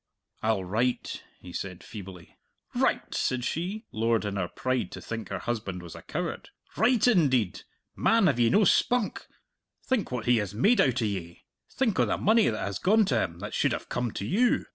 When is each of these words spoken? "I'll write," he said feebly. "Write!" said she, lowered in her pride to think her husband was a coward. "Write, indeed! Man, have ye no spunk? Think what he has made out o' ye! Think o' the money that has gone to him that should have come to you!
"I'll 0.41 0.63
write," 0.63 1.21
he 1.39 1.53
said 1.53 1.83
feebly. 1.83 2.35
"Write!" 2.73 3.13
said 3.13 3.45
she, 3.45 3.85
lowered 3.91 4.25
in 4.25 4.35
her 4.35 4.47
pride 4.47 4.91
to 4.93 4.99
think 4.99 5.29
her 5.29 5.37
husband 5.37 5.83
was 5.83 5.93
a 5.93 6.01
coward. 6.01 6.49
"Write, 6.75 7.07
indeed! 7.07 7.61
Man, 7.95 8.25
have 8.25 8.39
ye 8.39 8.49
no 8.49 8.63
spunk? 8.63 9.27
Think 9.85 10.11
what 10.11 10.25
he 10.25 10.37
has 10.37 10.55
made 10.55 10.81
out 10.81 11.03
o' 11.03 11.05
ye! 11.05 11.45
Think 11.71 11.99
o' 11.99 12.05
the 12.05 12.17
money 12.17 12.49
that 12.49 12.57
has 12.57 12.79
gone 12.79 13.05
to 13.05 13.21
him 13.21 13.37
that 13.41 13.53
should 13.53 13.73
have 13.73 13.89
come 13.89 14.09
to 14.13 14.25
you! 14.25 14.65